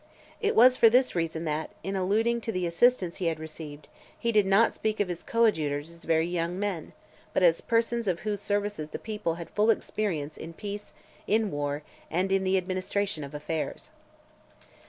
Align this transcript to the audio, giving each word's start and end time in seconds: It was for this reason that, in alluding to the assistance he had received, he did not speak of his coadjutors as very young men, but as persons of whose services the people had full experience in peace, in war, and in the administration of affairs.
It 0.41 0.55
was 0.55 0.77
for 0.77 0.89
this 0.89 1.13
reason 1.13 1.45
that, 1.45 1.69
in 1.83 1.95
alluding 1.95 2.41
to 2.41 2.51
the 2.51 2.65
assistance 2.65 3.17
he 3.17 3.27
had 3.27 3.39
received, 3.39 3.87
he 4.17 4.31
did 4.31 4.47
not 4.47 4.73
speak 4.73 4.99
of 4.99 5.09
his 5.09 5.21
coadjutors 5.21 5.91
as 5.91 6.05
very 6.05 6.25
young 6.25 6.57
men, 6.57 6.93
but 7.35 7.43
as 7.43 7.61
persons 7.61 8.07
of 8.07 8.21
whose 8.21 8.41
services 8.41 8.89
the 8.89 8.97
people 8.97 9.35
had 9.35 9.51
full 9.51 9.69
experience 9.69 10.37
in 10.37 10.53
peace, 10.53 10.93
in 11.27 11.51
war, 11.51 11.83
and 12.09 12.31
in 12.31 12.43
the 12.43 12.57
administration 12.57 13.23
of 13.23 13.35
affairs. 13.35 13.91